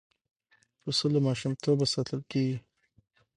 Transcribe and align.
پسه 0.81 1.05
له 1.13 1.19
ماشومتوبه 1.27 1.85
ساتل 1.93 2.21
کېږي. 2.31 2.57